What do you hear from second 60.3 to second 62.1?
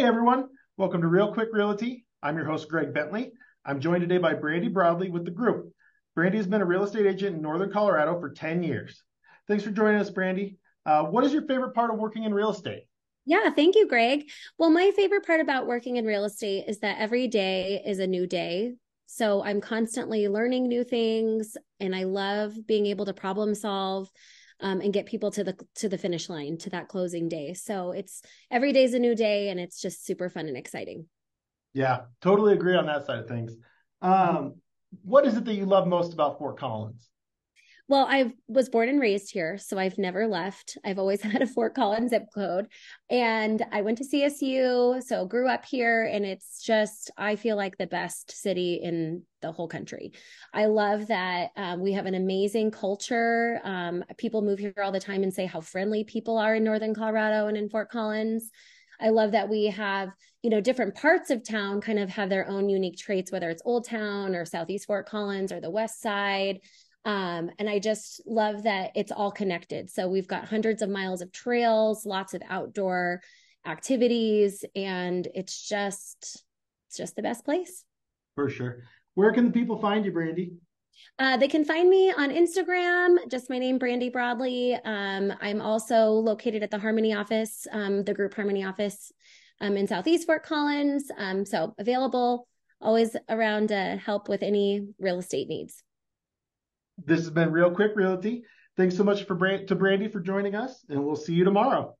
you know, different parts of town kind of